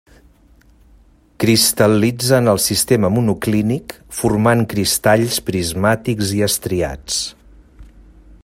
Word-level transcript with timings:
Cristal·litza 1.43 2.39
en 2.43 2.49
el 2.55 2.61
sistema 2.69 3.11
monoclínic, 3.17 3.95
formant 4.23 4.67
cristalls 4.75 5.39
prismàtics 5.51 6.33
i 6.41 6.45
estriats. 6.51 7.21